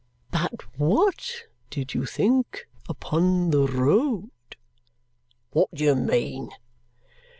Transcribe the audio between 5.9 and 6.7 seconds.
mean?"